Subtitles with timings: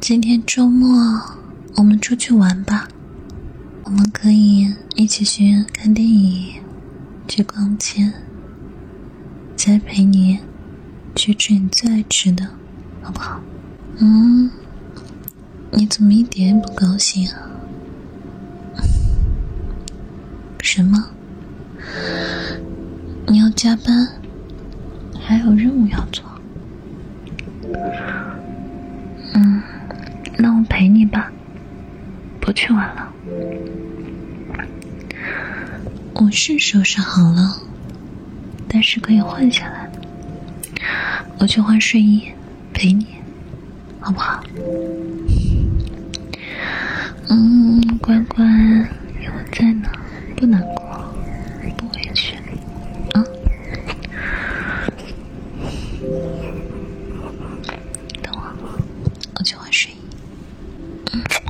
[0.00, 1.20] 今天周末，
[1.76, 2.88] 我们出去玩吧。
[3.84, 6.54] 我们可以一起去看电影，
[7.28, 8.10] 去逛街，
[9.54, 10.38] 再陪你
[11.14, 12.48] 去吃你最爱吃的，
[13.02, 13.42] 好不好？
[13.98, 14.50] 嗯，
[15.70, 17.50] 你怎么一点也不高兴啊？
[20.62, 21.10] 什么？
[23.28, 24.08] 你要加班，
[25.20, 26.24] 还有任务要做？
[30.80, 31.30] 陪你吧，
[32.40, 33.12] 不去玩了。
[36.14, 37.60] 我是收拾好了，
[38.66, 39.92] 但是可以换下来。
[41.38, 42.32] 我去换睡衣，
[42.72, 43.06] 陪你，
[44.00, 44.42] 好不好？
[47.28, 48.42] 嗯，乖乖，
[49.22, 49.90] 有我在呢，
[50.34, 51.14] 不难过，
[51.76, 52.36] 不委屈，
[53.12, 53.22] 啊。
[58.22, 58.50] 等我，
[59.34, 59.96] 我去换睡衣。
[61.12, 61.49] Thank you.